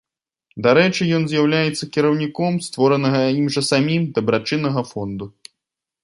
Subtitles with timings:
[0.67, 5.25] Дарэчы, ён з'яўляецца кіраўніком створанага ім жа самім дабрачыннага фонду.